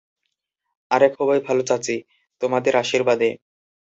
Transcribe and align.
আরে 0.91 1.07
খুবই 1.15 1.39
ভালো 1.47 1.61
চাচী, 1.61 1.95
তোমাদের 2.41 2.73
আশীর্বাদে। 2.77 3.29